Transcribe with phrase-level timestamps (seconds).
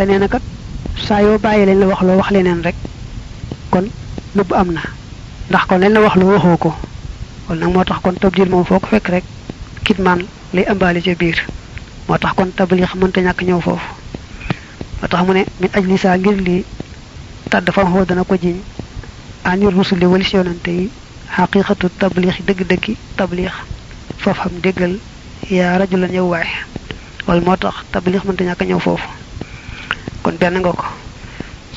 [0.00, 0.42] te kat
[1.06, 2.74] saa yoo bàyyi leen la wax loo wax leneen rek
[3.70, 3.86] kon
[4.36, 4.80] nëbb am na
[5.50, 6.70] ndax kon leen la wax loo waxoo ko
[7.46, 9.24] kon nag moo tax kon tabdil moom foo ko fekk rek
[9.84, 10.20] kitmaan
[10.54, 11.38] lay ëmbaale ca biir
[12.08, 13.88] moo tax kon tablix mënta ñàkk ñëw foofu
[15.00, 16.64] moo tax mu ne min aj lisaa ngir lii
[17.50, 18.56] tàdd fam xoo dana ko jiñ
[19.44, 20.90] anir rusuli walis yonante yi
[21.36, 23.52] xaqiqatu tablix dëgg-dëggi tablix
[24.18, 24.94] foofu xam déggal
[25.50, 26.48] yaa rajulan yow waay
[27.26, 29.08] wala moo tax tablix mënta ñàkk ñëw foofu
[30.22, 30.84] kon benn nga ko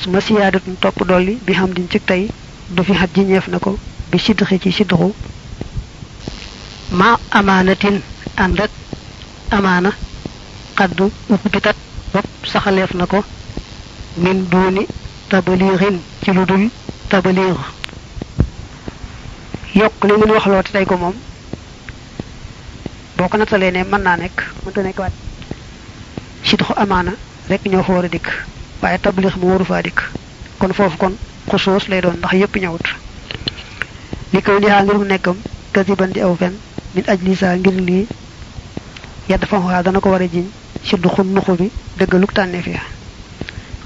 [0.00, 2.28] su ma siyaadatun topp dolli bi xam diñ ci tey
[2.74, 3.78] du fi xat jiñeef na ko
[4.10, 5.12] bi sidxi ci sidxu
[6.98, 8.00] ma amaanatin
[8.36, 8.70] ànd ak
[9.50, 9.90] amaana
[10.76, 11.76] xaddu ubbitat
[12.12, 13.24] bopp saxaleef na ko
[14.16, 14.86] min duuni
[15.28, 16.64] tabalixin ci lu dul
[17.08, 17.56] tabalix
[19.74, 21.14] yokk li mun wax loo te tey ko moom
[23.16, 25.12] boo ko nattalee ne mën naa nekk mënta nekk waat
[26.44, 27.12] sidxu amaana
[27.48, 28.28] rek ñoo fa war a dikk.
[28.82, 30.00] Waaye tablix mu waru faa dikk.
[30.58, 31.14] Kon foofu kon
[31.50, 32.86] xusoos lay doon ndax yépp ñëwut.
[34.32, 35.36] Li koy li xaa ngir nekkam
[35.72, 36.54] kasiban di aw fen
[36.94, 38.06] min aj lisa ngir lii
[39.28, 40.46] yedd fa waa dana ko war a jiñ
[40.84, 42.80] si duxu nuxu bi dëggaluk tànneef ya.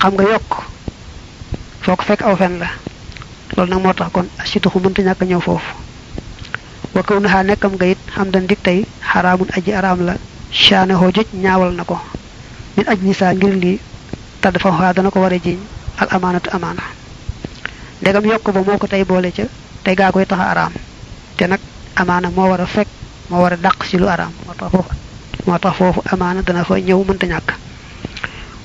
[0.00, 0.50] Xam nga yokk
[1.81, 2.69] foo ko fekk aw fen la.
[3.56, 5.72] Loolu nag moo tax kon si duxu mënta ñàkk ñëw foofu.
[6.95, 10.15] Wa kaw na xaa nekkam nga it xam dan dik tey xaraamun aji araam la.
[10.50, 11.98] Shaane hoo jëj ñaawal na ko
[12.79, 13.79] min aj lisa ngir lii
[14.41, 15.19] tadd fa waa dana ko
[15.98, 16.83] al amaanatu amaana
[18.01, 19.45] ndegam yokk ba moo ko tey boole ca
[19.84, 20.73] tey gaa koy tax a araam.
[21.37, 21.59] Te nag
[21.97, 22.89] amaana moo war a fekk
[23.31, 24.31] moo war a dàq ci lu araam.
[24.47, 24.71] Moo tax
[25.47, 27.49] moo tax foofu amaana dana fa ñëw mënta ñàkk.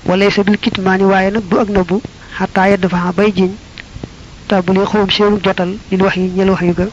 [0.06, 1.70] Wala sa bil kitmaani waaye nag du ak
[2.70, 3.32] yedd fa bay
[5.10, 6.86] seenu jotal lil wax yi ñel wax yu ga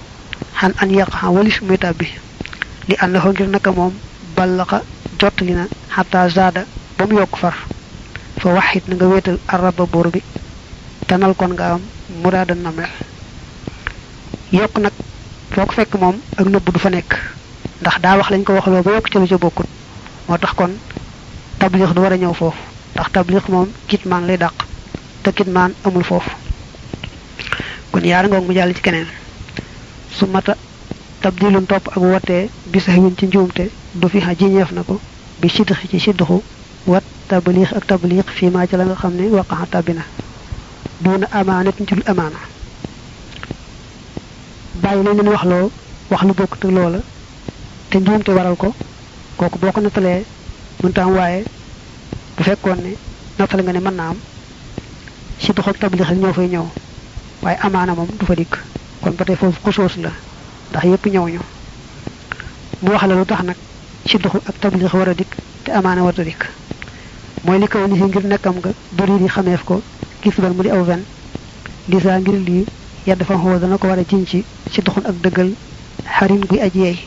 [0.60, 2.08] xan an yàq xam walis muy tàbbi.
[2.88, 3.92] Li na ngir naka moom
[4.36, 4.80] ballaxa
[5.20, 6.64] jot li na xataa zaada
[7.00, 7.56] ba mu yokk far.
[8.40, 10.20] Fa na nga wéetal araba buur bi
[11.08, 11.80] tanal kon nga am
[12.22, 12.90] muraada namel.
[14.52, 14.92] Yokk nag
[15.52, 17.10] foo ko fekk moom ak nëbb du fa nekk.
[17.80, 19.66] Ndax daa wax lañ ko ba yokk ca lu ca bokkut.
[20.28, 20.72] Moo tax kon
[21.58, 22.60] tablix du war a ñëw foofu.
[22.94, 24.54] Ndax tablix moom kitmaan lay dàq
[25.22, 26.30] te kitmaan amul foofu.
[27.92, 29.08] Kon yaara ngoog mu jàll ci keneen.
[30.12, 30.54] Su mata
[31.22, 35.00] tabdilun topp ak wotee bi ci njuumte du fi xa jiñeef na ko
[35.40, 36.42] bi sidxi ci sidxu
[36.86, 40.02] wat tablix ak tablix fii maa ci la nga xam ne waqaxa tabina
[41.00, 42.38] duna amaanat ci lu amaana
[44.82, 45.70] bàyyi lañ leen wax loo
[46.10, 47.00] wax lu bokk te loola
[47.90, 48.74] te njuumte waral ko
[49.36, 50.24] kooku boo ko nattalee
[50.82, 51.44] mënta am waaye
[52.36, 52.92] bu fekkoon ne
[53.38, 54.18] nattale nga ne mën naa am
[55.38, 56.66] si dox ak tablix ñoo fay ñëw
[57.42, 58.54] waaye amaana moom du fa dikk
[59.02, 60.10] kon ba tey foofu xusoos la
[60.70, 61.40] ndax yépp ñëw ñu
[62.82, 63.56] mu wax la lu tax nag
[64.06, 65.32] si dox ak tablix war a dikk
[65.64, 66.42] te amaana war a dikk
[67.44, 69.82] mooy li kaw ni ngir nekkam nga bari di xameef ko
[70.22, 71.02] gis ban mu di aw ven
[71.88, 72.64] di saa ngir lii
[73.06, 74.44] yàdd fa xoo dana ko war a jiñ ci
[74.84, 75.50] doxun ak dëggal
[76.18, 76.98] xarin guy aj yeey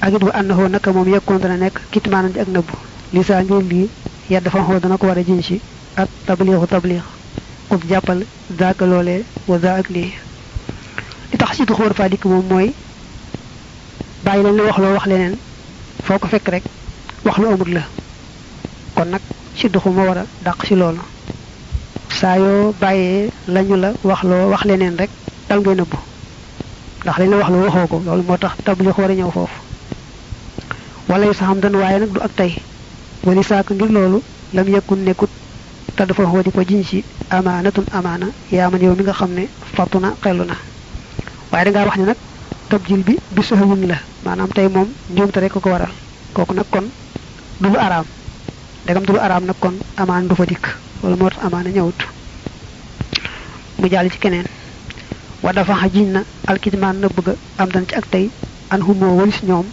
[0.00, 2.74] ak it wa ànnaxoo naka moom yekkoon dana nekk kitmaanan ak nëbbu
[3.14, 3.88] li saa ngir lii
[4.30, 5.60] yàdd fa xoo dana ko war a jiñ ci
[5.96, 7.02] ak tabliixu tabliix
[7.70, 8.20] xub jàppal
[8.58, 10.12] zaaka loolee wa za ak lii
[11.32, 12.72] li tax ci doxu war faa dikk moom mooy
[14.24, 15.34] bàyyi la wax loo wax leneen
[16.04, 16.64] foo ko fekk rek
[17.24, 17.82] wax lu amut la
[18.94, 19.20] kon nag
[19.56, 21.00] ci doxu ma war a dàq ci loolu.
[22.20, 25.10] Saa yoo bàyyee lañu la wax loo wax leneen rek
[25.48, 25.98] dal ngay nëbbu.
[27.02, 29.58] Ndax lañ la wax loo waxoo ko loolu moo tax tablix war a ñëw foofu.
[31.08, 32.52] Wala yu saxam dan waaye nag du ak tey.
[33.24, 34.22] Wali saaka ngir loolu
[34.52, 35.30] lam yekkun nekkut
[35.96, 37.64] te dafa xoo di ko jiñ ci man
[38.52, 40.54] yow mi nga xam ne fattu na xellu na.
[41.52, 42.16] Waaye dangaa wax ne nag
[42.68, 43.18] tabjil bi
[43.86, 43.98] la.
[45.40, 45.90] Rek ko waral.
[46.54, 46.84] Nag kon
[47.60, 48.04] du lu araam
[48.86, 50.64] dagam du lu araam nag kon amaan du fa dikk
[51.02, 52.00] wala moo tax amaana ñëwut
[53.78, 54.46] mu jàll ci keneen
[55.42, 57.28] wa dafa xajiñ na alkitmaan na bëgg
[57.58, 58.30] am dan ci ak tey
[58.70, 59.66] an xumoo walis ñoom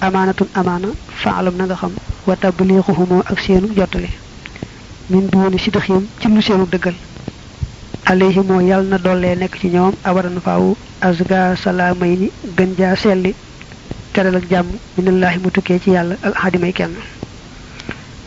[0.00, 0.88] amaanatun amaana
[1.22, 1.92] faalam na nga xam
[2.26, 2.92] wa tabliixu
[3.30, 4.10] ak seenu jottali
[5.10, 6.94] min duuni sidxim ci lu seenu dëggal
[8.10, 12.96] alayhi moo yàlla na dollee nekk ci ñoom abadan faawu azga salaamay ni gën jaa
[12.96, 13.34] selli
[14.12, 16.94] teral ak jàmm minallaahi mu tukkee ci yàlla al ahadimay kenn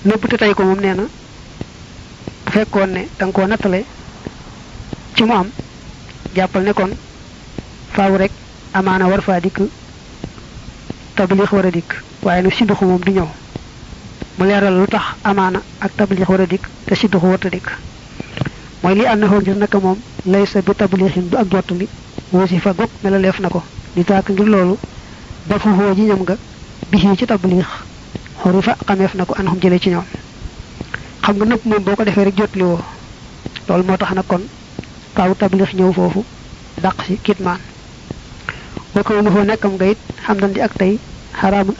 [0.05, 3.47] nëbb te tey ko moom nee bu fekkoon ne da nga koo
[5.15, 5.47] ci mu am
[6.35, 6.91] jàppal ne kon
[7.95, 8.31] faaw rek
[8.73, 9.59] amaana war faa dikk
[11.15, 11.91] tablix war a dikk
[12.23, 13.27] waaye nag sidduxu moom du ñëw.
[14.37, 16.45] Mu leeral lu tax amaana ak tablix war a
[16.87, 16.95] te
[18.95, 19.05] li
[19.55, 19.79] naka
[21.29, 21.87] bi ak jottali
[22.31, 23.63] wasi fa gog mela leef na ko.
[23.95, 24.75] Di tàkk ngir loolu
[25.47, 26.35] ba xoo ji ñam nga
[26.91, 27.25] bixii ci
[28.41, 30.05] xori fa xameef na ko an xum jële ci ñoom.
[31.23, 32.79] Xam nga nëpp moom boo ko defee rek jotli woo.
[33.67, 34.43] Loolu moo tax nag kon
[35.15, 36.23] faaw tablix ñëw foofu
[36.81, 37.59] dàq si kitmaan.
[38.93, 39.73] Foo nekkam
[40.25, 40.73] xam di ak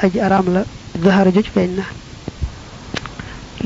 [0.03, 0.61] aji araam la
[1.03, 1.83] zahara joj feeñ na.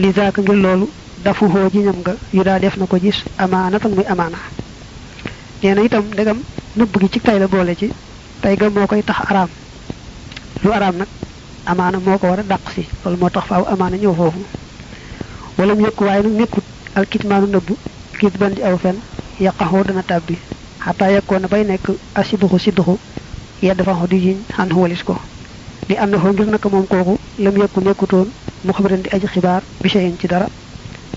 [0.02, 0.88] Li zaaka ngir loolu
[1.24, 4.38] dafu xoo ji ñam nga yu def na gis amaana tan muy amaana.
[5.64, 6.40] Nee na itam ndegam
[6.78, 7.92] nëbb gi ci tay la boole ci
[8.42, 9.20] tay ga moo tax
[10.64, 11.08] lu araam nag
[11.72, 14.42] amaana moo ko war a dàq si loolu moo faaw amaana ñëw foofu
[15.58, 16.64] wala mu yëkk waaye nag nekkut
[16.96, 17.68] alkitmaanu nëbb
[18.20, 18.98] kit ban aw fen
[19.40, 20.36] yàqaxoo dana tàbbi
[20.86, 21.86] xataa yekkoon bay nekk
[22.16, 22.98] a sidduxu
[23.62, 25.16] yedd fa di jiñ xan walis ko
[25.90, 28.28] li na foo ngir naka moom kooku lam yëkku nekkutoon
[28.66, 30.48] mu xabaran di aji xibaar bi shayin ci dara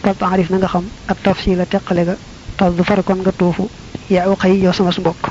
[0.03, 2.15] fal taarif na nga xam ak tafsila teqale ga
[2.57, 3.69] tas du far kon nga tuufu
[4.11, 5.25] yaa u xëy yow sama mbokk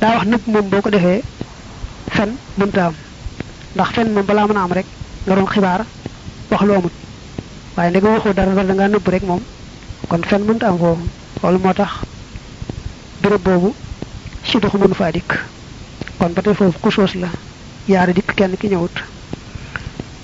[0.00, 1.22] daa wax nëpp moom boo ko defee
[2.16, 2.94] fen mënta am
[3.78, 4.86] ndax fen moom balaa mën a am rek
[5.24, 5.80] nga doon xibaar
[6.50, 6.94] wax lu amut.
[7.76, 9.42] Waaye ndega waxoo dara dara da ngaa nëbb rek moom.
[10.08, 11.04] Kon fen mënta am foofu.
[11.42, 11.90] Loolu moo tax
[13.22, 13.70] béréb boobu
[14.48, 14.94] si doxu mënu
[16.18, 16.32] kon
[17.22, 17.28] la
[18.34, 18.68] kenn ki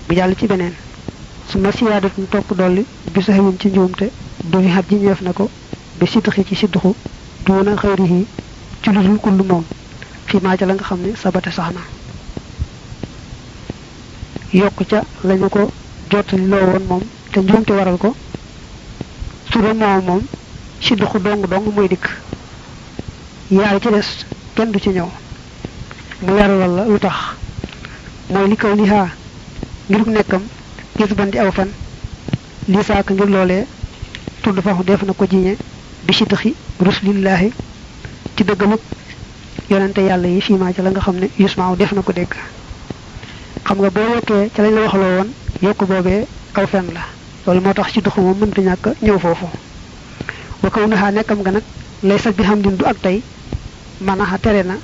[0.08, 0.74] bu ci beneen.
[1.48, 4.10] Su ma siyaadat mu topp dolli bi saxewuñ ci njuumte
[4.50, 5.48] du fi xat ji ñeef na ko
[5.98, 6.92] bi sidduxi ci sidduxu
[7.46, 8.26] duuna xëyrihi
[8.82, 9.64] ci lu dul kull moom.
[10.26, 11.50] Fii maa ca la nga ne sabate
[14.54, 15.70] sax yokk ca lañu ko
[16.10, 17.02] jottali loo woon moom
[17.32, 18.14] te njuumte waral ko
[19.50, 20.22] su doon moom moom
[20.80, 22.06] sidduxu dong dong muy dikk
[23.50, 24.24] yaari ci des
[24.54, 25.08] kenn du ci ñëw
[26.22, 27.14] mu leeralal la lu tax
[28.30, 30.42] mooy li kaw ngir nekkam
[30.96, 31.70] gis ban di aw fan
[32.68, 33.66] lii saaka ngir loolee
[34.42, 35.56] tudd fa def na ko jiñe
[36.06, 37.52] bi sidduxi rusulillaahi
[38.36, 38.80] ci dëggalug
[39.70, 42.32] yonente yàlla yi fii maa ca la nga xam ne yusmaaw def na ko dégg
[43.66, 45.28] xam nga boo yokkee ca lañ la waxloo woon
[45.64, 46.26] yokk boobee
[46.58, 47.02] aw fen la.
[47.46, 49.46] Loolu moo tax ci duxu moom mënta ñàkk ñëw foofu.
[50.62, 51.62] Wa kaw naxaa nekkam nga nag
[52.02, 53.22] lay sag bi xam din du ak tey
[54.00, 54.76] manaxa tere na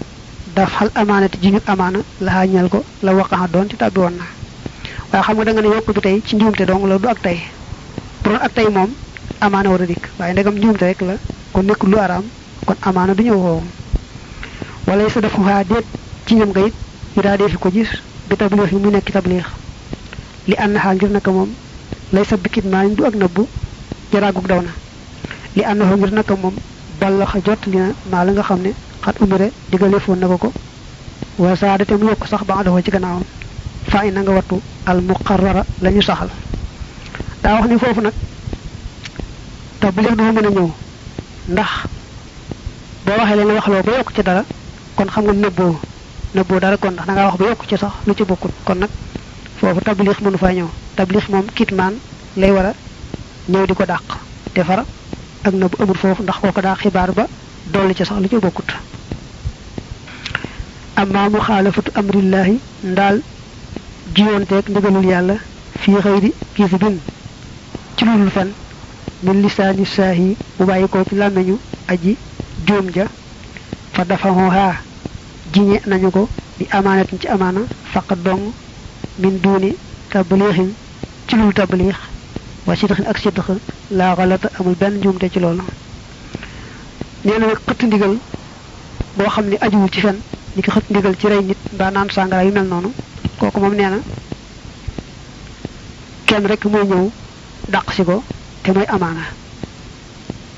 [0.56, 4.16] daf xal amaanati ji ñu amaana laxaa ñeel ko la waqaxa doon ci tàbbi woon
[4.20, 4.24] na.
[5.12, 7.20] Waaye xam nga da nga ne yokk bi tey ci njuumte dong la du ak
[7.22, 7.38] tey.
[8.24, 8.90] Doon ak tey moom
[9.40, 10.04] amaana war a dikk.
[10.18, 11.14] Waaye ndegam njuumte rek la
[11.52, 12.24] kon nekk lu araam
[12.66, 13.66] kon amaana du ñëw foofu.
[14.86, 15.86] Wala sa def xaa déet
[16.26, 16.74] ci ñam nga it
[17.16, 17.90] yu daa ko gis
[18.30, 19.46] bi tabliix yi mu nekk tabliix
[20.48, 21.30] li xaa ngir naka
[22.12, 23.42] lay sa bikit maa du ak nëbbu
[24.12, 24.72] jaraagug daw na
[25.56, 26.34] li xoo ngir naka
[27.00, 27.78] balla xa jot li
[28.10, 28.70] maa la nga xam ne
[29.04, 30.52] xat umire digaleefoon na ko ko
[31.38, 33.24] wa saada te mu yokk sax ba nga ci gannaawam
[33.90, 34.56] faa i na nga wattu
[34.86, 36.30] al muqarrara la ñu saxal
[37.42, 38.12] daa wax ni foofu nag
[39.80, 40.68] tabliix dafa mën a ñëw
[41.52, 41.70] ndax
[43.06, 44.42] boo waxee leen wax loo ba yokk ci dara
[44.96, 45.74] kon xam nga nëbboo
[46.34, 48.74] nëbboo dara kon ndax da ngaa wax ba yokk ci sax lu ci bokkut kon
[48.78, 48.90] nag
[49.58, 51.94] foofu tablix mënu faa ñëw tablix moom kitmaan
[52.36, 52.72] lay war a
[53.48, 54.02] ñëw di ko dàq
[54.54, 54.84] te fara
[55.44, 57.26] ak nëbb amul foofu ndax kooko daa xibaar ba
[57.72, 58.70] dolli ci sax lu ci bokkut
[60.96, 63.20] amma muxaalafatu amrillahi ndaal
[64.14, 65.34] jiyoonteeg ndigalul yàlla
[65.80, 66.96] fii xëyri kisbin
[67.96, 68.50] ci lulul fen
[69.22, 72.16] min lisaani saahi bu bàyyi ko ci làmmeñu aji
[72.66, 73.06] juum ja
[73.92, 74.74] fa dafa xooxaa
[75.52, 77.60] jiñe nañu ko bi amaanatin ci amaana
[77.92, 78.52] faqat dong
[79.18, 79.74] min duuni
[80.10, 80.70] tabliixin
[81.26, 81.96] ci lul tabliix
[82.66, 83.46] wa sidxin ak sidx
[83.90, 85.62] laa xalata amul benn njuumte ci loolu.
[87.24, 88.14] Nee na nag xëtt ndigal
[89.16, 90.18] boo xam ne ajuwul ci fen
[90.56, 92.92] ni ki xëtt ndigal ci rey nit mbaa naan sàngara yu mel noonu
[93.38, 93.98] kooku moom nee na
[96.26, 97.10] kenn rek mooy ñëw
[97.68, 98.22] dàq si ko
[98.62, 99.24] te mooy amaana.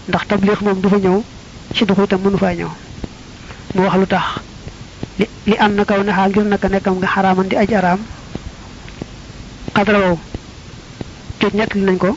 [0.09, 1.23] Ndax tabliix moom du fa ñëw
[1.75, 2.69] ci duxu itam mënu faa ñëw.
[3.75, 4.25] Mu wax lu tax
[5.19, 8.01] li li am na kaw naxaa ngir naka nekkam nga xaraaman di aj araam
[9.77, 10.17] xadra wow
[11.39, 12.11] toj ñett li nañ ko.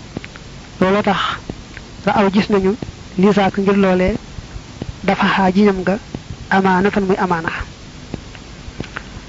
[0.79, 1.19] Looloo tax
[2.05, 2.71] ra aw gis nañu
[3.17, 4.13] lii saak ngir loolee
[5.07, 5.95] dafa xaa jiñam nga
[6.49, 7.51] amaana fan muy amaana.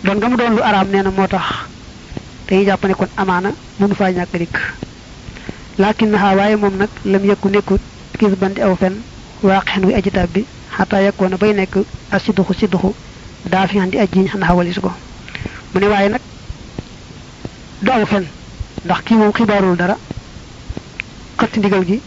[0.05, 1.47] Doon nga mu lu araam nee na moo tax
[2.47, 4.57] dañuy jàpp ne kon amaana mënu faa ñàkk dikk.
[5.79, 7.83] Laakin naxaa waaye moom nag lam yëkku nekkut
[8.41, 8.95] bandi aw fen
[9.43, 9.53] wi
[11.31, 11.53] na bay
[13.47, 14.91] sidduxu daa fi di aj jiñ xanaa walis ko
[15.73, 16.21] mu ne waaye nag
[17.83, 18.25] du aw fen
[18.85, 19.97] ndax kii moom xibaarul dara
[21.39, 22.01] xëtt ndigal gi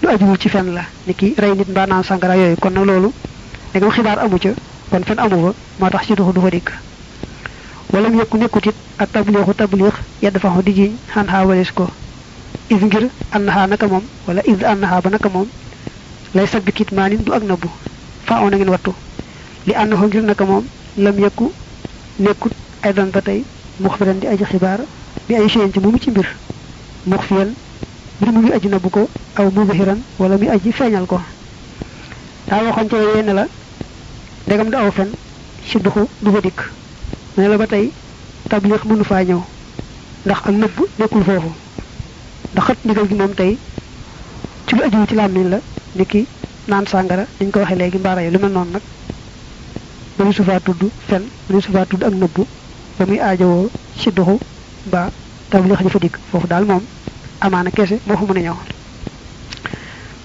[0.00, 2.84] du ajuwul ci fen la ni ki rey nit mbaa naan sàngara yooyu kon nag
[2.84, 3.12] loolu
[3.72, 4.50] dangam xibaar amu ca
[4.90, 6.70] kon fen amu fa moo tax sidduxu du fa dikk
[7.92, 10.92] wala mu yëkku nekkut it ak tabliixu tabliix yedd fa di jiñ
[11.46, 11.88] walis ko
[12.68, 15.48] is ngir annaha naka moom wala is annaha ba naka moom
[16.34, 17.68] lay sabbi kitmaanin du ak nëbbu
[18.26, 18.92] faa on ngeen wattu
[19.66, 20.64] li annahu ngir naka moom
[20.96, 21.50] lam yëkku
[22.18, 22.52] nekkut
[22.82, 23.44] ay dan ba tey
[23.80, 24.80] mux firan di aji xibaar
[25.28, 26.26] bi ay séen ci moomu ci mbir.
[27.06, 27.50] Mux fiyan
[28.20, 31.20] mbir mu ngi aji nëbbu ko aw muzahiran wala muy aji feeñal ko.
[32.48, 33.46] Daa waxoon ca yéen la
[34.46, 35.10] ndegam du aw fen
[35.66, 36.60] si duxu du fa dikk.
[37.36, 37.90] Ne la ba tey
[38.48, 39.40] tablix mënu faa ñëw
[40.26, 41.50] ndax ak nëbb nekkul foofu.
[42.52, 43.58] Ndax xët ndigal gi moom tey
[44.66, 45.58] ci lu ajiwu ci làmmiñ la
[45.94, 46.26] ni ki
[46.68, 48.82] naan sàngara dañ ko waxee léegi mbaara yi lu mel noonu nag
[50.18, 52.46] mënu su faa tudd fen mënu su faa tudd ak nëbbu
[52.98, 54.38] ba muy aajowoo si duxu
[54.92, 55.10] ba
[55.50, 56.16] tablix ji fa dikk.
[56.30, 56.82] Foofu daal moom
[57.40, 58.56] amaana kese moo fa mën a ñëw.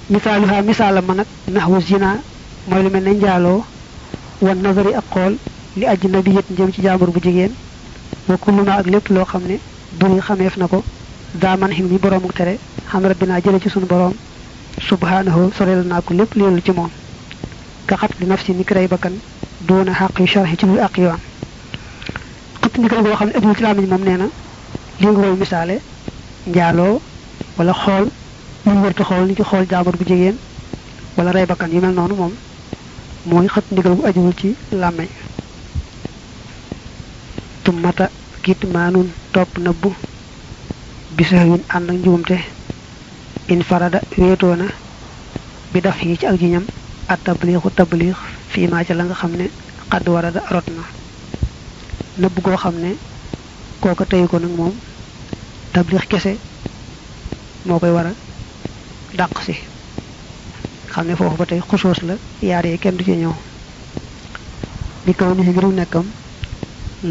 [0.10, 2.20] Misaaluha misaalam ma zina
[2.68, 3.64] mooy lu mel ne
[4.42, 5.06] wan nazari ak
[5.76, 7.52] li ajnabi yët jëm ci jaambur bu jigéen
[8.28, 9.58] wa kulluma ak lépp loo xam ne
[10.00, 10.84] duri xameef na ko
[11.34, 12.58] daaman xin mi boroomu tere
[12.90, 14.14] xam rabbinaa jële ci sunu boroom
[14.80, 16.90] subhanahu sorel naa ko lépp leelu ci moom.
[17.88, 19.14] Ka xat li nafsi ni kiray bakkan
[19.60, 21.20] دون حق شرح تن الأقيام.
[22.64, 24.32] قلت لك أنا واخا ابن الكلام مام نينا.
[25.00, 25.82] لي نغول مثال
[26.48, 27.02] نيالو
[27.58, 28.12] ولا خول.
[28.66, 30.40] من ورت خول نتي خول جابر بو جيجين
[31.18, 32.38] ولا ريبا كان يمل نونو موم
[33.26, 35.10] موي خط ديغل بو اديول تي لامي.
[37.66, 38.10] ثم تا
[38.44, 39.94] كيت مانون توب نبو.
[41.10, 42.44] بيسهين اند نجومته
[43.52, 44.70] إن فرادا ويتونا.
[45.72, 46.68] بدافي تي اك جينم
[47.12, 48.18] التبليغ التبليغ
[48.58, 49.46] fii maa ca la nga xam ne
[49.92, 50.84] xadd warada rot na.
[52.22, 52.92] Nëbb goo xam ne
[53.82, 54.74] kooka teyu ko nag moom
[55.74, 56.32] tabliix kese
[57.68, 58.14] moo koy war a
[59.20, 59.54] dàq si.
[60.92, 62.16] Xam ne foofu ba tey xusoos la
[62.50, 63.34] yaar yi kenn du ci ñëw.
[65.06, 66.08] Bi kaw ni si ngiru nekkam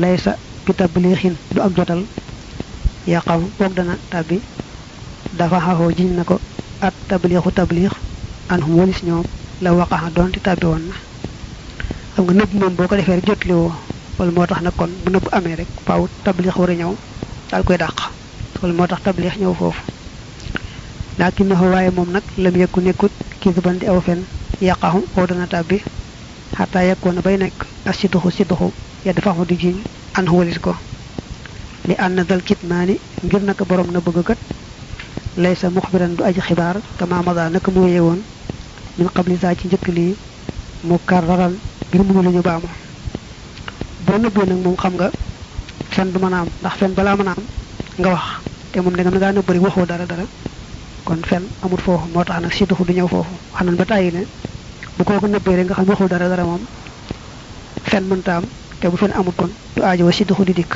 [0.02, 0.32] laysa
[0.64, 0.72] bi
[1.54, 2.02] du ak jotal.
[3.06, 4.36] Yaqaw boog dana tabbi
[5.38, 6.40] dafa xaxoo jiñ na ko
[6.86, 7.92] at tabliixu tabliix
[8.52, 9.24] an hum ñoom
[9.62, 11.05] la woon na
[12.16, 13.72] xam nga nëbb moom boo ko defee rek jotli woo
[14.18, 16.92] wala moo tax nag kon bu nëbb amee rek faaw tabliix war a ñëw
[17.50, 17.96] daal koy dàq
[18.62, 19.82] wala moo tax tabliix ñëw foofu
[21.18, 24.24] laakin na waaye moom nag lam yëkku nekkut kii ban di aw fen
[24.60, 25.76] yaqaxu oo dana tabbi
[26.56, 28.72] xataa yekkoon bay nekk as si duxu si duxu
[29.04, 29.76] yedd di jiñ
[30.16, 30.72] an walis ko
[31.86, 34.38] li ànd dal kitmaani ngir naka borom na bëgg kat
[35.36, 37.84] laysa muxbiran du aji xibaar kama mada naka mu
[38.96, 40.16] min qabli saa ci njëkk lii
[40.88, 40.96] mu
[41.96, 42.68] ngir mënu la ñu baamu
[44.06, 45.08] boo nëbbee nag moom xam nga
[45.94, 47.42] fen du mën a am ndax fen balaa mën a am
[47.98, 48.24] nga wax
[48.72, 50.24] te moom dangam na ngaa nëbb rek waxoo dara dara.
[51.04, 53.32] Kon fen amul foofu moo tax nag si duxu du ñëw foofu.
[53.52, 54.22] Wax nañ ba tàyyi ne
[54.98, 56.60] bu kooku nëbbee rek nga xam waxul dara dara moom
[57.90, 58.44] fen mënta am
[58.80, 60.72] te bu fen amul kon du si duxu di dikk.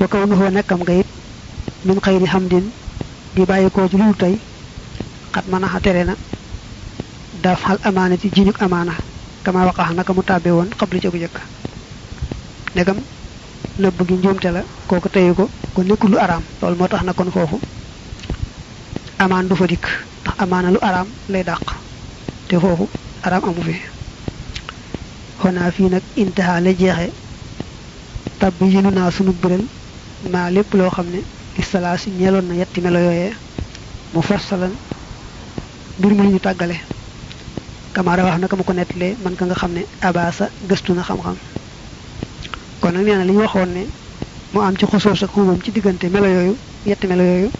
[0.00, 1.06] Wa kaw nuxoo nekkam nga it
[1.84, 2.64] min xëyri xamdin
[3.34, 4.34] di bàyyi koo ci lu tey
[5.34, 6.14] xat mën a tere na
[7.42, 8.94] daaf xal amaana ci jiñuk amaana
[9.44, 11.36] kama waqax naka mu tàbbee woon xablu ca bu jëkk
[12.74, 12.98] ndegam
[13.82, 17.30] nëbb gi njuumte la kooku teyu ko nekkul lu araam loolu moo tax na kon
[17.30, 17.58] foofu
[19.18, 19.86] amaan du fa dikk
[20.22, 21.62] ndax amaana lu araam lay dàq
[22.48, 22.88] te foofu
[23.26, 23.74] araam amu fi
[25.42, 27.08] xonaa fii nag intaha la jeexe
[28.38, 29.64] tab bi yënu naa sunu biral
[30.32, 31.20] maa lépp loo xam ne
[31.60, 32.10] istalaasi
[32.48, 33.32] na yetti melo yooyee
[34.14, 34.72] mu fassalan
[35.98, 36.76] mbir mu ñu tàggale
[37.92, 41.36] kamaara wax ma ko nettalee man ka nga xam ne abaasa gëstu na xam-xam.
[42.80, 43.32] Kon nag nee na li
[43.76, 43.82] ne
[44.52, 46.54] mu am ci xosoos ak xumam ci diggante melo yooyu
[46.86, 47.50] yetti melo yooyu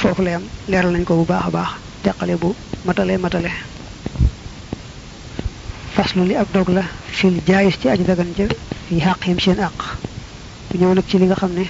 [0.00, 1.70] foofu lay am leeral nañ ko bu baax baax
[2.02, 2.54] teqale bu
[2.84, 3.50] matale matale.
[5.94, 6.82] Faslu li ab dog la
[7.18, 8.46] fil jaayis ci aji dagan ja
[8.88, 9.78] fi xàq yim seen àq
[10.70, 11.64] bu ñëw nag ci li nga xam ne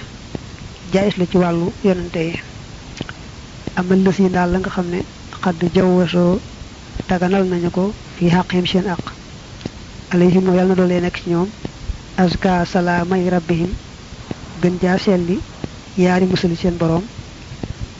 [0.93, 2.39] jaayis la ci wàllu yonante
[3.75, 4.99] amal la nga ne
[5.43, 5.61] xadd
[7.09, 7.83] daganal nañu ko
[8.15, 9.03] fi xàq yim seen àq
[10.13, 11.49] alayhim yàlla na doolee nekk ci ñoom.
[12.17, 13.71] Azka salaamay rabbihim.
[14.61, 15.37] Gën jaa selli.
[15.97, 17.05] Yaari musali seen boroom.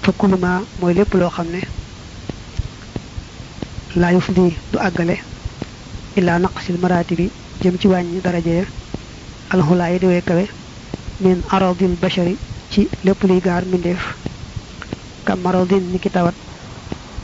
[0.04, 1.62] Fa kuluma mooy lépp loo xam ne
[3.96, 5.16] laa yuf di du àggale.
[6.18, 7.32] Illaa naqsil maraati bi
[7.62, 8.66] jëm ci wàññi daraja ya.
[9.54, 10.46] Alxulaa yi di way kawe
[11.24, 12.36] min aradil bashari
[12.72, 14.04] ci lépp luy gaar mbindeef.
[15.26, 16.36] Kam maradin ni tawat.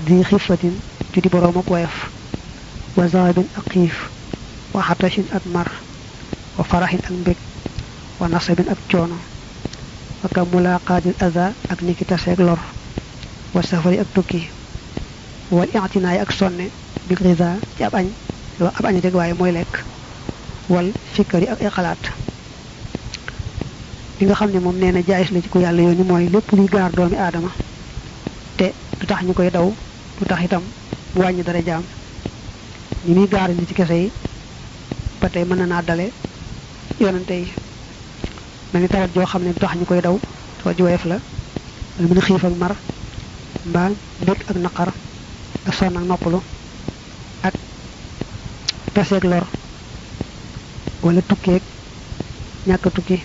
[0.06, 0.76] Di xifatin
[1.14, 1.96] ju di boroom ak woyof
[2.98, 3.96] wa zahabin ak xiif
[4.74, 5.68] wa xatashin ak mar
[6.58, 7.38] wa faraxin ak mbég
[8.20, 9.18] wa nasabin ak coono
[10.24, 12.60] wa kam mulaqaatil aza ak ni ki taseeg lor
[13.54, 14.50] wa safari ak tukki
[15.52, 16.70] wal i'tinaay ak sonne
[17.08, 18.08] bil risa ci ab añ
[18.60, 19.74] wax ab añ rek waaye mooy lekk
[20.70, 22.04] wal fikkari ak xalaat
[24.20, 26.52] li nga xam ne moom nee na jaayis la ci ko yàlla yooni mooy lépp
[26.52, 27.50] luy gaar doomi aadama
[28.58, 29.74] te du tax ñu koy daw
[30.20, 30.62] du tax itam
[31.16, 31.84] wàññi dara jaam.
[33.06, 34.12] Ñi muy gaar ni ci kese yi
[35.22, 36.12] ba tey mën na naa dale
[37.00, 37.48] yonante yi.
[38.74, 40.20] Mel ni tawat joo xam tax ñu koy daw
[40.76, 41.18] ji woyof la.
[41.98, 42.74] Wala mu ne xiif ak mar
[43.66, 43.90] mbaa
[44.22, 44.90] mbég ak naqar
[45.68, 46.40] ak sonn ak noppalu
[47.44, 49.46] ak lor
[51.04, 51.62] wala tukkeeg
[52.68, 53.18] ñàkk tukki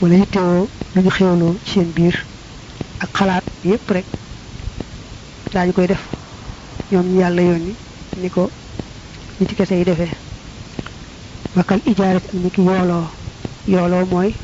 [0.00, 2.16] wala yittewoo lu ñu xewloo ci seen biir
[3.02, 4.06] ak xalaat yépp rek
[5.52, 6.13] daañu koy def
[6.92, 7.74] ñoom ñu yàlla yónni
[8.20, 10.12] ni ci kese yi defee
[11.56, 13.06] wakal ijaarat ak ni ki yooloo
[13.66, 14.34] yooloo mooy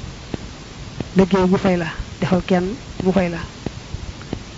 [1.17, 1.87] liggéey ñu fay la
[2.21, 2.67] defal kenn
[3.05, 3.39] mu fay la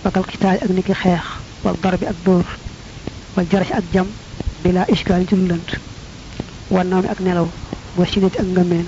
[0.04, 1.24] wakal xitaal ak ni ki xeex
[1.64, 2.44] wal dar bi ak dóor
[3.36, 4.06] wal jarax ak jam
[4.62, 5.68] bila iskaal ci lënt
[6.70, 7.48] mi ak nelaw
[7.96, 8.86] wa sinati ak ngëmeen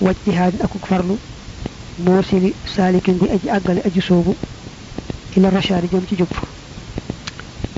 [0.00, 1.16] waj jihaadin akuk farlu
[2.04, 4.34] moo sili saalikin bi aji àggale aji soobu
[5.36, 6.28] ila rashaadi jëm ci jub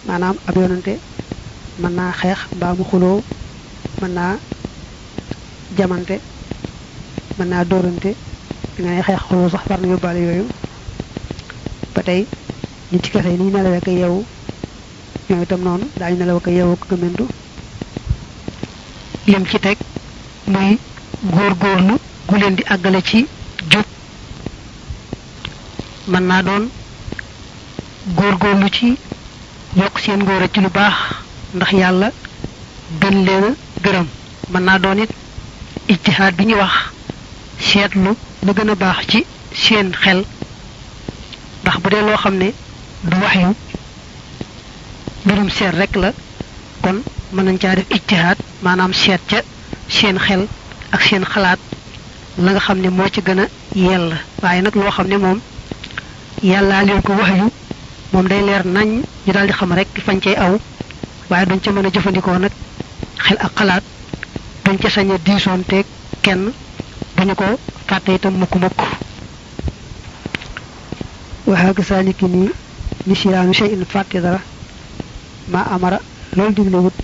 [0.08, 0.92] maanaam ab yonante
[1.80, 3.18] mën naa xeex mbaa xuloo
[4.00, 4.34] mën naa
[5.76, 6.16] jamante
[7.38, 8.10] mën naa dóorante
[8.78, 10.46] nga ne xeex xuloo sax far na yóbbaale yooyu.
[11.94, 12.22] Ba tey
[12.92, 14.20] ñi ci kese yi ni nelawee ko yeewu
[15.28, 17.24] ñoom itam noonu daañu nelaw ko yeewu ko gëmentu
[19.30, 19.76] lim ci teg
[20.46, 20.78] muy
[21.34, 21.94] góorgóorlu
[22.28, 23.26] gu leen di àggale ci
[23.70, 23.84] jub.
[26.08, 26.64] Mën naa doon
[28.16, 28.96] góorgóorlu ci
[29.76, 30.94] yokk seen ngóora ci lu baax
[31.54, 32.10] ndax yàlla
[33.00, 34.06] gën leen gërëm.
[34.50, 35.10] mën naa doon it
[35.88, 36.72] ijtihaad bi ñuy wax
[37.58, 40.24] seetlu lu gën a baax ci seen xel
[41.62, 42.52] ndax bu dee loo xam ne
[43.02, 43.54] du wax yu
[45.24, 46.12] mbirum seet rek la
[46.82, 49.40] kon mën nañ caa def ijtihaad maanaam seet ca
[49.88, 50.46] seen xel
[50.92, 51.58] ak seen xalaat
[52.38, 54.16] la nga xam ne moo ci gën a yell.
[54.42, 55.40] waaye nag loo xam ne moom
[56.42, 57.50] yàllaa leen ko wax yu
[58.12, 58.88] moom day leer nañ
[59.26, 60.54] ñu daal di xam rek fañ cay aw
[61.30, 62.52] waaye duñ ca mën a jëfandikoo nag
[63.24, 63.84] xel ak xalaat
[64.64, 65.08] duñ ca sañ
[65.70, 65.86] teeg
[66.24, 66.52] kenn
[67.16, 67.44] duñu ko
[67.88, 68.78] fàtte itam mukk mukk.
[71.46, 72.50] Waxaaga saaliki nii
[73.06, 73.84] nisiraanu shay in
[74.22, 74.40] dara
[75.52, 75.98] ma amara
[76.36, 76.96] loolu digle wut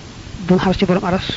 [0.47, 1.27] bu xar ci borom aras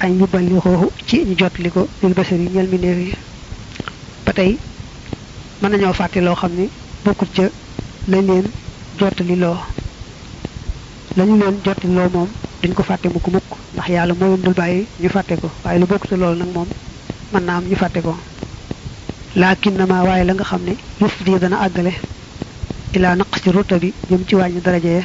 [0.00, 3.14] añ ñu balli xooxu ci ñu jotli ko lil basar yi ñel mi néew yi.
[4.24, 4.58] Ba tey
[5.60, 6.68] mën nañoo fàtte loo xam ni
[7.04, 7.44] bokkut ca
[8.08, 8.46] lañ leen
[9.00, 9.56] jottali loo
[11.16, 12.28] lañu leen loo moom
[12.62, 15.78] duñ ko fàtte mukk mukk ndax yàlla moo leen dul bàyyi ñu fàtte ko waaye
[15.80, 16.68] lu bokkut loolu nag moom
[17.32, 18.12] mën naa am ñu fàtte ko.
[19.40, 21.92] Laakin na ma waaye la nga xam ne yëf di dana àggale
[22.94, 25.02] ilaa naq ci ruta bi jëm ci wàññi daraja ya.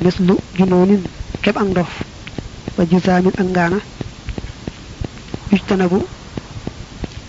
[0.00, 1.02] Mis lu junoonin
[1.42, 1.90] keb ak ndof
[2.76, 3.78] wa jusaamin ak ngaana.
[5.52, 5.98] Ujtanabu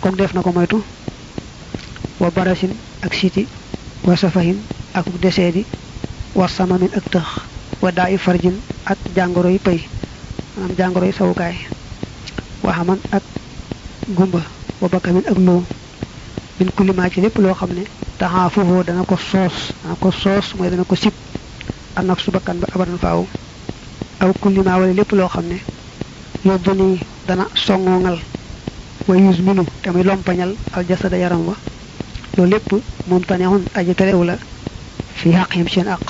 [0.02, 0.80] kook def na ko moytu
[2.22, 2.74] wa barasin
[3.06, 3.48] ak siti
[4.08, 4.58] wa safahin
[5.00, 5.64] ak deseedi
[6.36, 7.28] wa samamin ak tëx
[7.82, 9.80] wa daa i farjin ak jàngoro yi pay
[10.56, 11.56] maanaam jàngoro yi sawukaay
[12.64, 13.24] wa xaman ak
[14.18, 14.42] gumba
[14.82, 15.64] wa bakamin ak loo
[16.60, 17.84] min kullimaa ci lépp loo xam ne
[18.20, 21.14] taxaa foofu dana ko soos dana ko soos mooy dana ko sib.
[21.96, 23.26] Am nag su bakkan ba abadan faaw.
[24.20, 25.58] Aw kullimaa wala lépp loo xam ne
[26.46, 28.20] yóbbu ni dana songoongal
[29.08, 31.56] wa yus minu te muy lompañal aljasada yaram wa.
[32.38, 32.72] Loolu lépp
[33.08, 34.36] moom taneexun aji terew la
[35.20, 36.06] fi xaq yim seen àq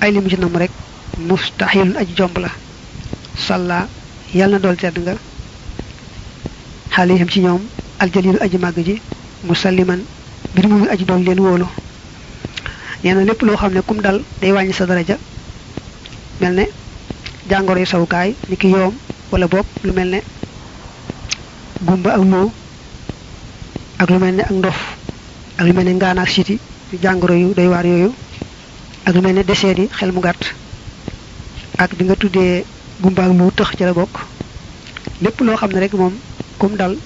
[0.00, 0.70] ay limu ci nam rek
[1.28, 2.50] mustahilun aji jomb la
[3.46, 3.88] salla
[4.34, 5.14] yàlla na dool tedd nga
[6.94, 7.62] xaalihim ci ñoom
[8.02, 8.94] aljalilu aji màgg ji
[9.44, 10.00] musalliman
[10.52, 11.66] mbir mu aji dool leen wóolu
[13.04, 15.16] nee na lépp loo xam kum dal day wàññi daraja
[16.40, 16.64] mel ne
[17.50, 18.56] jàngoro yu sawukaay ni
[19.84, 20.08] lu mel
[21.86, 22.50] gumba ak loo
[23.98, 24.78] ak lu mel ne ak ndof
[25.86, 26.28] ne ngaana ak
[27.02, 28.12] jàngoro yu doy waar yooyu
[29.06, 30.54] ak lu mel ne deseet yi xel mu gàtt
[31.78, 32.64] ak bi nga tuddee
[33.00, 34.14] gumba ak lu tëx ci la bokk.
[35.22, 36.14] Lépp loo xam ne rek moom
[36.58, 36.96] kum dal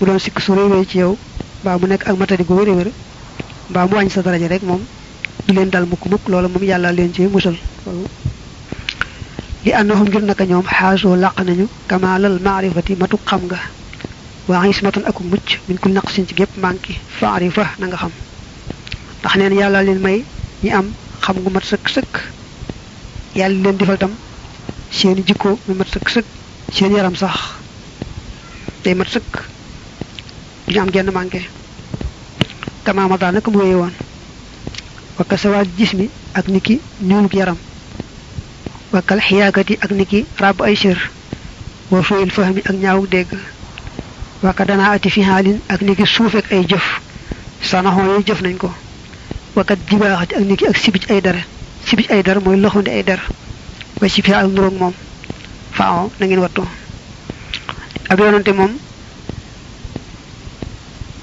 [0.00, 1.16] mu doon sikk su réy ci yow
[1.62, 2.88] mbaa mu nekk ak matadi gu wér wér
[3.70, 4.80] mbaa mu wàññi sa daraja rek moom
[5.46, 7.56] du leen dal mukk mukk loolu moom yàlla leen ci musal.
[9.64, 13.58] Li annahum ngir naka ñoom xaasoo làq nañu kamaalal maarifati matu xam nga
[14.48, 18.10] waa ismatan aku mucc min kul naqsin ci gépp manki faarifa na nga xam
[19.22, 20.24] ndax neen yàlla leen may
[20.62, 20.86] ñi am
[21.24, 22.14] xam gu mat sëkk sëkk.
[23.38, 24.12] Yàlla leen defal tam
[24.90, 26.26] seeni jikko mu mat sëkk sëkk
[26.74, 27.36] seen yaram sax
[28.82, 29.32] day mat sëkk.
[30.68, 31.40] Ñu am genn manqué.
[32.84, 33.92] Kamaama daa naka mu woon.
[35.18, 37.58] Wakka sawaal gis mi ak niki ñuuluk yaram.
[38.92, 40.98] Wakkal xiyaakati ak niki ràbb ay sër
[41.90, 43.30] wa sooyil fahmi ak ñaawuk dégg.
[44.42, 46.86] Wakka danaa ati fi xaalin ak niki suufek ay jëf.
[47.62, 48.74] Sanaxoo yooyu jëf nañ ko
[49.56, 51.36] وقد جباهت أنك أكسبت أي در
[51.86, 53.20] سبت أي در مولي لخون أي در
[54.02, 54.94] وشفاء الدروم موم.
[55.72, 56.64] فعو نجين وطو
[58.10, 58.78] أبي أنت موم.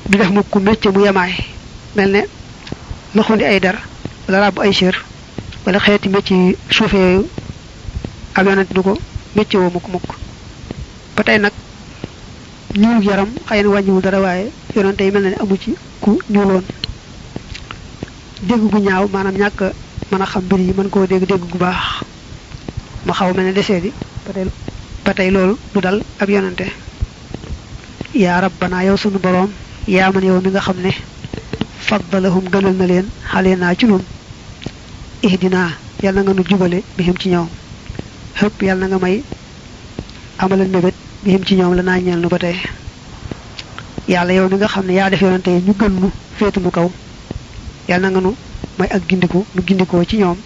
[0.06, 1.34] بلح مكو ميت مو يمعي
[1.96, 2.26] ملن
[3.16, 3.76] لخون أي در
[4.30, 5.02] ولا راب أي شير.
[5.68, 7.24] ولا خيات ميت شوفي
[8.38, 8.98] أبي أنت نكو
[9.36, 10.02] ميت مو مك مك
[11.18, 11.54] بطي نك
[12.78, 16.62] نيو يرم خيان واجمو دروائي يرون تيمان أبوشي كو نيو
[18.48, 19.62] dégg gu ñaaw, maanaam ñàkk
[20.12, 22.04] mën a xam mbir yi, mën koo dégg dégg gu baax.
[23.06, 23.92] Ma xaw mel ne desee di.
[24.26, 24.46] Ba tey
[25.06, 26.66] ba tey loolu du dal ab yonente.
[28.14, 29.52] Yaa rabbana, yow sunu boroom,
[29.88, 30.92] yaa man yow mi nga xam ne
[31.88, 34.04] faddalahum gënal na leen, xale naa ci nun
[35.22, 35.72] ihdina
[36.04, 37.50] yàlla nga nu jubale bihim ci ñoom.
[38.40, 39.24] Xëpp yàlla nga may
[40.38, 42.56] amalal mébét bihim ci ñoom, la naa ñeel nu ba tey.
[44.08, 46.70] Yàlla yow mi nga xam ne yaa def yonante yi, ñu gën nu, féetu nu
[46.72, 46.90] kaw.
[47.90, 48.32] Yàlla na nga nu
[48.78, 50.38] may ak gindiku nu gindikoo ci ñoom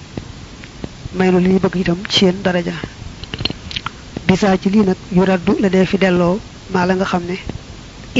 [1.17, 2.73] may nu li bëgg itam ci seen daraja.
[4.27, 6.39] Bisaa ci lii nag yu raddu la dee fi delloo
[6.73, 7.35] maa la nga xam ne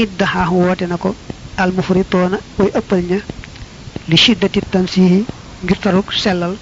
[0.02, 1.14] iddaxaaxu woote na ko
[1.56, 3.18] almufritoona way ëppal ña
[4.08, 5.24] li shiddati tansihi
[5.64, 6.54] ngir taruk sellal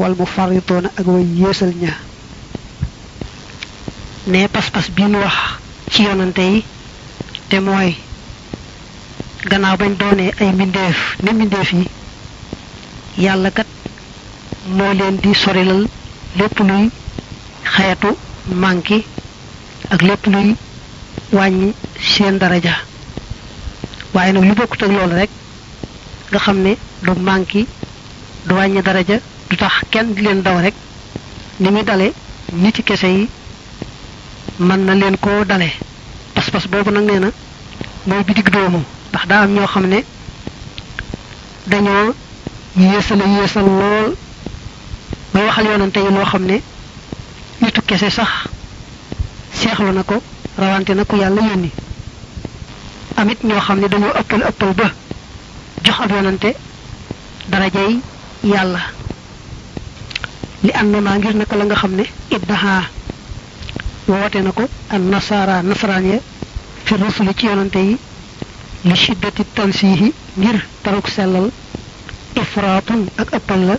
[0.00, 1.92] wal mu farritoona ak way yeesal ña.
[4.26, 5.36] Ne pas-pas bi nu wax
[5.92, 6.64] ci yonante yi
[7.48, 7.94] te mooy
[9.50, 11.84] gannaaw bañ doonee ay mbindeef ne mbindeef yi
[13.24, 13.66] yàlla kat
[14.76, 15.82] moo leen di sorilal
[16.38, 16.90] lépp luy
[17.74, 18.10] xeetu
[18.62, 18.98] manki
[19.90, 20.48] ak lépp luy
[21.32, 22.74] wàññi seen daraja
[24.14, 25.30] waaye nag lu bokkut ak loolu rek
[26.30, 26.72] nga xam ne
[27.04, 27.66] du manki
[28.46, 29.16] du wàññi daraja
[29.50, 30.74] du tax kenn di leen daw rek
[31.60, 32.12] ni muy dale
[32.52, 33.28] niti kese yi
[34.58, 35.68] mën na leen koo dale
[36.34, 37.28] pas-pas boobu nag nee na
[38.06, 38.80] mooy bidig doomu
[39.14, 39.98] ndax daa am ñoo xam ne
[41.70, 42.14] dañoo
[42.76, 44.08] yéesala yéesal lool
[45.32, 46.56] bay waxal yoonante yi loo xam ne
[47.60, 48.30] nitu sax
[49.58, 50.02] seexlu na
[50.58, 51.70] rawante na ko yàlla yónni.
[53.16, 54.86] Amit ñoo xam ne dañoo ëppal ëppal ba
[55.84, 56.50] jox ab yoonante
[57.50, 57.92] darajay
[58.42, 58.80] yàlla.
[60.64, 62.04] Li ànd naa ngir naka la nga xam ne
[62.36, 62.82] iddaha
[64.08, 66.18] woote na ko an nasara nasaraan ya
[66.84, 67.96] fi rusuli ci yonante yi
[68.84, 71.48] li shiddati tansihi ngir taruk sellal
[72.42, 73.76] ifraatun ak ëppal la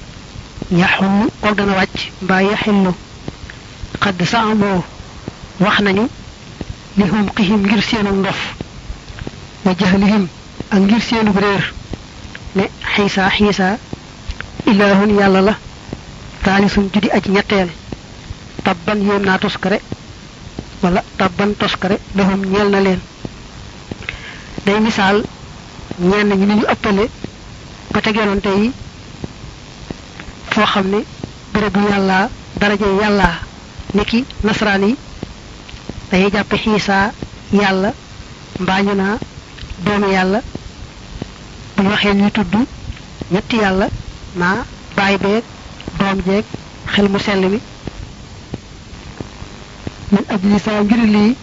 [0.82, 2.92] yaxullu ko dana wàcc mbaa yaxillu
[4.04, 4.84] xadd saamoo
[5.60, 6.06] wax nañu
[6.98, 8.40] li hum qihim ngir seenu ndof
[9.66, 10.28] wa jahlihim
[10.74, 11.64] ak ngir seenu réer
[12.56, 12.64] ne
[12.94, 13.78] xiisa xiisa
[14.72, 15.54] ilaahun yàlla la
[16.44, 17.70] taalisun judi aj ñetteel
[18.64, 19.78] tabban yéem naa toskare
[20.82, 23.00] wala tabban toskare lahum ñeel na leen
[24.66, 25.18] day misaal
[26.10, 27.04] ñenn ñi ni ñu ëppale
[27.94, 28.16] ba teg
[28.62, 28.72] yi
[30.52, 31.00] foo xam ne
[31.54, 33.28] bérébu yàlla daraja yàlla
[33.96, 34.96] niki nasaraan yi
[36.12, 37.12] dañuy jàppe xiisaa
[37.62, 37.90] yàlla
[38.62, 39.16] mbaa ñu naa
[39.86, 40.40] doomu yàlla.
[41.76, 42.54] Bu ñu waxee ñuy tudd
[43.34, 43.88] ñetti yàlla
[44.42, 44.58] naa
[44.96, 45.44] baay beeg
[46.00, 46.46] doom jeeg
[46.94, 47.60] xel mu sell mi.
[50.12, 51.36] Min ajli saa ngir lii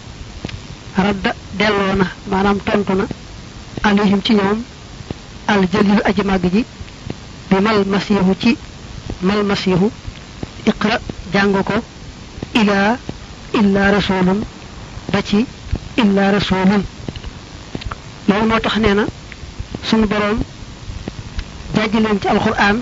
[0.97, 3.05] radda delloo na maanaam tontu na
[3.83, 4.59] alayhim ci ñoom
[5.47, 6.65] al jalilu aji màgg ji
[7.49, 8.57] bi mal masihu ci
[9.21, 9.91] mal masihu
[10.65, 10.99] iqra
[11.33, 11.73] jàng ko
[12.53, 12.97] ilaa
[13.53, 14.39] illa rasulun
[15.11, 15.45] ba ci
[15.97, 16.83] illa rasulun
[18.27, 19.03] loolu moo tax nee na
[19.83, 20.39] sunu boroom
[21.75, 22.77] jàjj leen ci alquran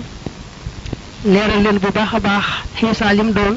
[1.24, 2.44] leeral leen bu baax a baax
[2.78, 3.56] xiisaa lim doon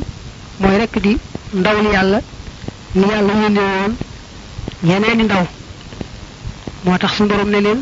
[0.60, 1.18] mooy rekk di
[1.54, 2.20] ndawul yàlla
[2.96, 3.94] ni yàlla yónne woon
[4.89, 5.45] yeneeni ndaw
[6.86, 7.82] moo tax su borom ne leen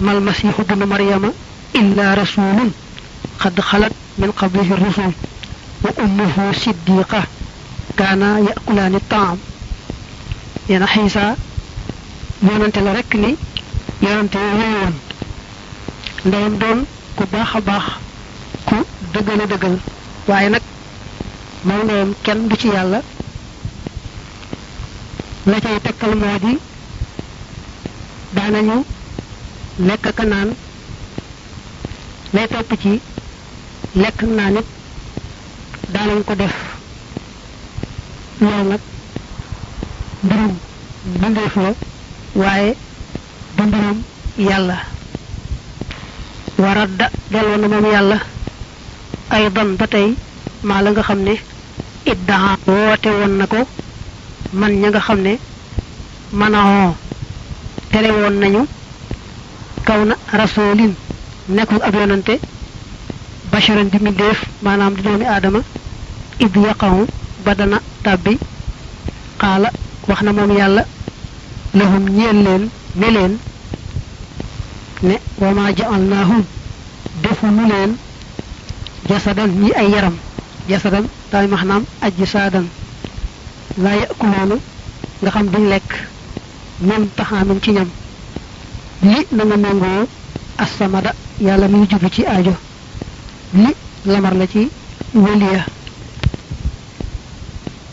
[0.00, 1.28] mal masihu bnu maryama
[1.80, 2.70] illa rasulun
[3.42, 5.12] qad xalat min qablihi rusul
[5.84, 7.20] wa ummuhu siddiqa
[7.98, 9.38] kaana yakulaani taam
[10.68, 11.24] yeena xiisa
[12.46, 13.30] yonante la rekk ni
[14.02, 14.94] yonante yooyu woon
[16.26, 16.78] ndeyam doon
[17.16, 17.84] ku baax a baax
[18.68, 18.76] ku
[19.12, 19.76] dëggal a dëggal
[20.28, 20.62] waaye nag
[21.66, 23.00] moom ndeyam kenn du ci yàlla
[25.46, 26.52] la cay tekkal moo di
[28.36, 28.76] daanañu
[29.88, 30.50] lekk ka naan
[32.34, 33.00] lay topp ci
[33.94, 34.66] lekk naan it
[35.92, 36.54] daanañ ko def
[38.40, 38.80] loolu nag
[40.24, 40.54] mbirum
[41.20, 41.72] bindeef la
[42.34, 42.74] waaye
[43.56, 43.98] du mbirum
[44.38, 44.76] yàlla
[46.58, 48.18] waradda delloo na moom yàlla
[49.30, 50.08] ay don ba tey
[50.62, 51.34] maa la nga xam ne
[52.12, 53.60] iddaa woote woon na ko
[54.52, 55.38] man ña nga xam ne
[56.32, 56.94] manahoo
[57.90, 58.66] tere woon nañu
[59.86, 60.94] kaw na rasulin
[61.48, 62.34] nekkul ab yonante
[63.52, 65.60] basharan di mbindeef maanaam di doomi aadama
[66.38, 67.06] id yaqahu
[67.44, 68.38] ba dana tàbbi
[69.40, 69.70] xaala
[70.08, 70.84] wax na moom yàlla
[71.74, 73.38] lahum ñeel leen ne leen
[75.02, 76.44] ne wa ma ja'alnahum
[77.22, 77.96] defu nu leen
[79.08, 80.16] jasadan ñi ay yaram
[80.68, 82.66] jasadan daay maxnaam ajji saadan
[83.78, 84.56] laa yakuluuna
[85.22, 85.90] nga xam duñ lekk
[86.80, 87.88] min taxaamin ci ñam
[89.02, 90.06] li na nga méngoo
[90.58, 92.54] assamada yàlla mi ngi jublu ci aajo.
[93.54, 93.70] Li
[94.06, 94.68] lamar la ci
[95.14, 95.64] waliya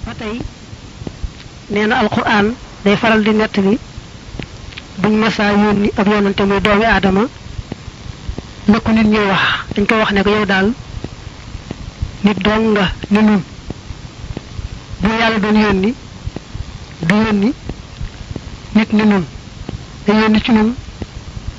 [0.06, 0.40] ba tey
[1.70, 3.78] nee na alquran day faral di nettali
[5.02, 7.24] buñ masaa yónni ab yonante muy doomi aadama
[8.68, 9.42] la ko nit ñuy wax.
[9.76, 10.68] Dañ koy wax ne ko yow daal
[12.24, 13.20] nit doon nga ni
[15.02, 15.94] bu yàlla doon yónni
[17.02, 17.54] du yónni
[18.76, 19.26] nit ni nun
[20.08, 20.76] da yónni ci nun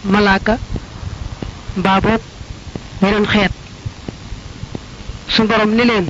[0.04, 0.58] malaaka
[1.76, 2.20] mbaa boog
[3.02, 3.52] yeneen xeet.
[5.28, 6.06] Su borom ni leen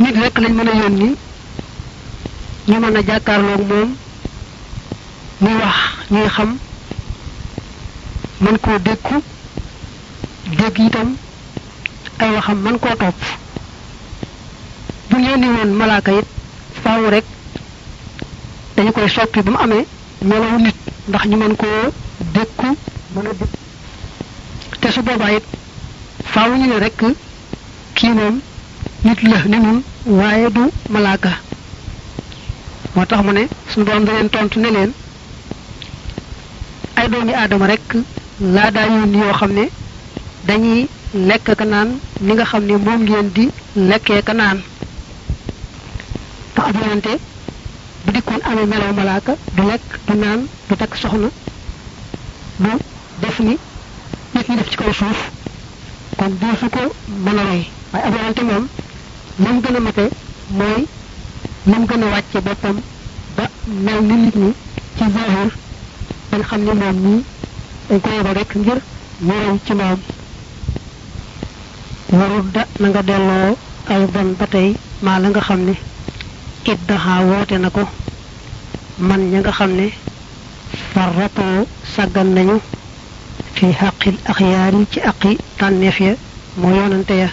[0.00, 1.14] nit rek lañ mën a yónni
[2.68, 3.94] ñu mën a jàkkaarloog moom
[5.40, 5.76] muy wax
[6.10, 6.56] ñuy xam
[8.40, 9.14] mën koo dékku
[10.58, 11.16] dégg itam
[12.18, 13.18] ay waxam mën koo topp
[15.20, 16.26] bu ñu yónni woon malaaka it
[16.82, 17.24] faaw rek
[18.76, 19.84] dañu koy soppi ba mu amee
[20.28, 20.76] melawu nit
[21.08, 21.92] ndax ñu mën koo
[22.34, 22.66] dékku
[23.14, 23.56] mën a dékku
[24.80, 25.44] te su boobaa it
[26.32, 26.98] faaw ñu rek
[27.96, 28.40] kii moom
[29.04, 31.30] nit la ni nun waaye du malaaka.
[32.96, 34.92] moo tax mu ne suñu borom da leen tontu ne leen
[36.96, 37.86] ay doomi aadama rek
[38.40, 39.64] laa daa yónni yoo xam ne
[40.46, 44.60] dañuy lekk ka naan ni nga xam ne moom ngeen di lekkee ka naan
[46.60, 47.18] tax ab
[48.06, 51.28] bu dikkoon amee melaw malaaka du lekk du naan du takk soxna
[52.58, 52.70] du
[53.20, 53.56] def ni
[54.34, 55.20] nit ñi def ci kaw suuf
[56.18, 56.82] kon doo ko
[57.24, 58.66] mën a roy waaye ab moom
[59.44, 60.04] lam gën a mate
[60.58, 60.86] mooy
[61.66, 62.76] lam gën a wàcce boppam
[63.36, 64.52] ba mel ni nit ñi
[64.96, 65.50] ci zahir
[66.30, 67.24] dañ xam ne moom ñii
[67.88, 68.78] dañ ko yebal rek ngir
[69.28, 69.98] roy ci moom
[72.18, 73.56] warudda na nga delloo
[73.88, 75.74] ay bon ba tey maa la nga xam ne
[76.64, 77.82] iddaha woote na ko
[78.98, 79.86] man ña nga xam ne
[80.92, 82.60] farratoo sàggan nañu
[83.54, 86.12] fi xaqil axyaar yi ci aqi tànneef ya
[86.56, 87.28] moo yoonante ya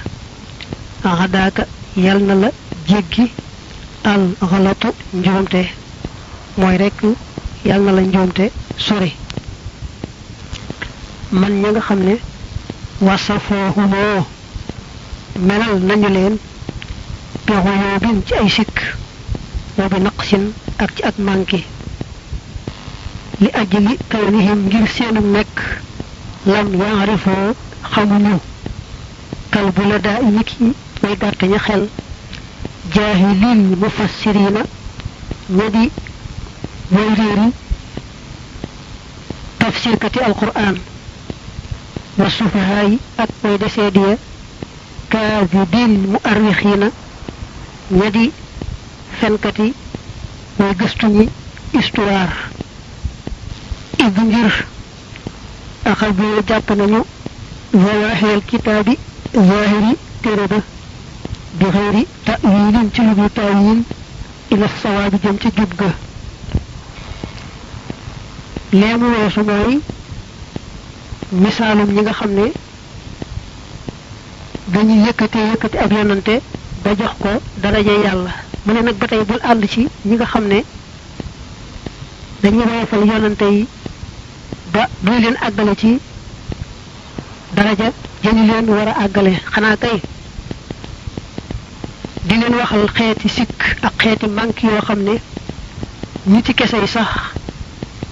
[1.04, 1.64] axadaaka
[1.96, 2.50] yal na la
[2.88, 3.32] jéggi
[4.04, 5.62] al xalatu njuumte
[6.58, 7.00] mooy rekk
[7.66, 9.12] yal na la njuumte sori
[11.32, 12.16] man ña nga xam ne
[13.02, 14.26] wasafoohumoo
[15.48, 16.36] melal nañu leen
[17.46, 18.76] bexuyoo bin ci ay sikk
[19.78, 20.34] باسباب نقص
[20.80, 21.64] اك مانكي
[23.42, 25.80] لاجل كونهم غير مك
[26.46, 28.38] لم يعرفوا خمنو
[29.54, 30.74] قلب لدى نيكي
[31.44, 31.88] يخل
[32.96, 34.64] جاهلين مفسرين
[35.50, 35.90] ودي
[36.92, 37.52] ويريري
[39.60, 40.78] تفسير كتي القران
[42.18, 44.18] والسفهاء اك بيدسيديا
[45.12, 46.92] كاذبين مؤرخين
[47.92, 48.32] ودي
[49.20, 49.74] fenkati
[50.60, 51.30] way gëstu ñi
[51.74, 52.34] histoire.
[54.00, 54.66] Id ngir
[55.86, 57.02] axal bi jàpp nañu
[57.74, 58.98] zawahiril kitaabi
[59.34, 60.60] zahiri téere ba
[61.60, 63.84] bi xëyri ta'wilin ci lu dul ta'wil
[64.52, 65.92] ila sawaabi jëm ci jub ga.
[68.72, 69.80] Leemu weesu mooy
[71.32, 72.52] misaalum ñi nga xam ne
[74.68, 76.42] dañuy yëkkate yëkkati ab yonante
[76.84, 77.30] ba jox ko
[77.62, 78.32] daraja yàlla
[78.68, 80.60] mu nag ba tey bul ànd ci ñi nga xam ne
[82.42, 83.68] dañuy woyofal yonante yi
[84.74, 86.00] ba duy leen àggale ci
[87.56, 87.92] daraja
[88.24, 89.34] jëñu leen war a àggale.
[89.54, 90.02] Xanaa kay
[92.28, 95.14] di leen waxal xeeti sikk ak xeeti manque yoo xam ne
[96.28, 97.08] ñi ci kese yi sax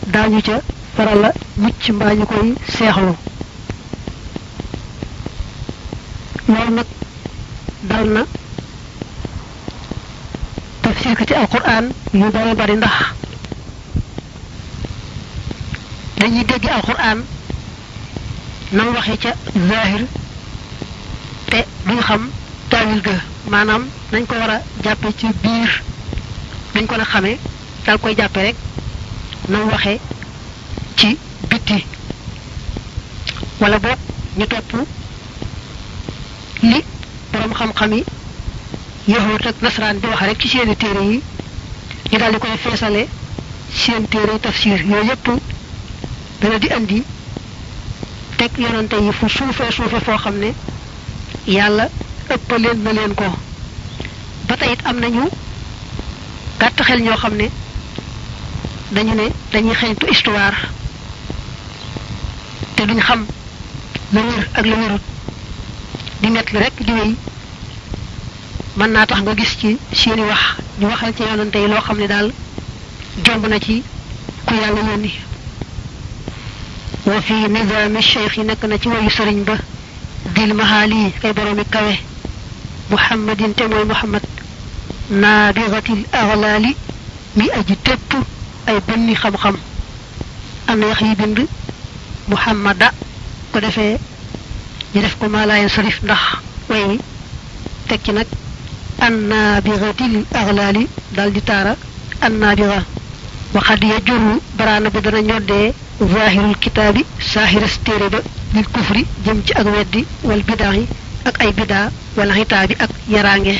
[0.07, 0.61] daañu ca
[0.95, 3.13] farala mucc mbaa ñu koy seexlu.
[6.47, 6.85] Loolu nag
[7.89, 8.21] dal na
[11.05, 12.93] tafsir ci alquran yu bare bari ndax
[16.17, 17.19] dañuy dégg alquran
[18.71, 19.33] nam waxe ca
[19.69, 20.05] zahir
[21.49, 22.29] te duñ xam
[22.69, 23.11] taawil ga.
[23.49, 25.83] Maanaam nañ ko war a jàppe ci biir.
[26.73, 27.37] Dañ ko na xamee
[27.85, 28.55] dal koy jàppe rek
[29.49, 29.99] nam waxe
[30.95, 31.17] ci
[31.49, 31.85] bitti
[33.59, 33.99] wala boog
[34.37, 34.73] ñu topp
[36.63, 36.81] li
[37.31, 38.03] borom xam-xam yi
[39.07, 41.21] yahut ak nasaraan di wax rek ci seeni téere yi
[42.11, 43.07] ñu daal di koy feesale
[43.73, 45.27] seen téere tafsir yooyu yépp
[46.41, 47.03] dana di andi
[48.37, 50.53] teg yonante yi fu suufee suufe foo xam ne
[51.47, 51.89] yàlla
[52.29, 53.25] ëppaleen na leen ko
[54.47, 55.29] ba tey it am nañu
[56.59, 57.49] gàtt xel ñoo xam ne
[58.91, 60.57] dañu ne dañuy xeeñtu histoire
[62.75, 63.25] te duñ xam
[64.13, 65.01] la wér ak la wérut
[66.21, 67.15] di nett rek di wéy
[68.77, 70.41] mën naa tax nga gis ci seeni wax
[70.79, 72.31] ñu waxal ci yonante yi loo xam ne daal
[73.25, 73.83] jomb na ci
[74.45, 75.11] ku yàlla yónni
[77.05, 79.55] wa fi nizaami cheikh yi nekk na ci wayu sëriñ ba
[80.35, 81.93] dil mahaali kay boroomi kawe
[82.89, 84.23] muhammadin te mooy muhammad
[85.09, 86.75] naabiratil aglaali
[87.35, 88.11] mi aji tépp
[88.67, 89.55] ay bënni xam-xam
[90.67, 91.39] am na yax yi bind
[92.27, 92.91] muhammada
[93.51, 93.97] ko defee
[94.93, 96.21] ñu def ko maalaayen sarif ndax
[96.69, 96.99] way
[97.87, 98.27] tekki nag
[99.07, 101.75] النابغة الأغلال دال دي تارا.
[102.23, 102.83] النابغة
[103.53, 107.01] وقد يجر برانا بدنا نيودي ظاهر الكتاب
[107.33, 108.15] ساهر استيرب
[108.53, 110.73] للكفر جمج أغويد ودي والبدع
[111.27, 113.57] أك أي بدع والعتاب أك يرانجه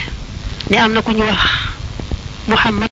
[0.71, 1.55] لأنكم يوح
[2.47, 2.83] محمد